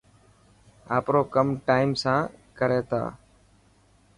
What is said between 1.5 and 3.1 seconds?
ٽائم سان ڪري ٿا.